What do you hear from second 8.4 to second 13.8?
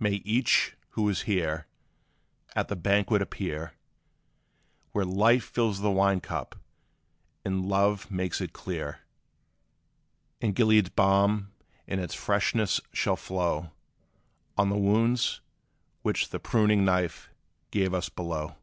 it clear; And Gilead's balm in its freshness shall flow